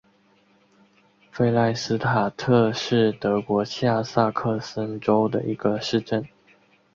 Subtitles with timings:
[1.29, 6.27] 弗赖斯塔特是德国下萨克森州的一个市镇。